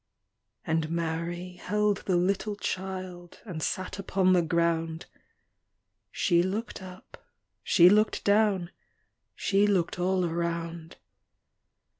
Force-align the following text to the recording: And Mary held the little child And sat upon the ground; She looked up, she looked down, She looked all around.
And 0.65 0.89
Mary 0.89 1.57
held 1.61 1.97
the 2.07 2.15
little 2.17 2.55
child 2.55 3.39
And 3.45 3.61
sat 3.61 3.99
upon 3.99 4.33
the 4.33 4.41
ground; 4.41 5.05
She 6.09 6.41
looked 6.41 6.81
up, 6.81 7.23
she 7.63 7.87
looked 7.87 8.23
down, 8.23 8.71
She 9.35 9.67
looked 9.67 9.99
all 9.99 10.25
around. 10.25 10.97